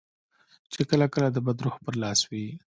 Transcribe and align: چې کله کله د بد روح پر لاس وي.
چې 0.71 0.81
کله 0.89 1.05
کله 1.13 1.27
د 1.31 1.37
بد 1.45 1.57
روح 1.65 1.75
پر 1.83 1.93
لاس 2.03 2.19
وي. 2.29 2.45